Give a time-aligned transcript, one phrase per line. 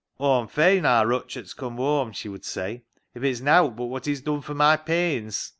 [0.19, 2.81] "Aw'm fain aar Rutchart's come whoam," she would say,"
[3.13, 5.49] if it's nowt but what he's done fur my pains."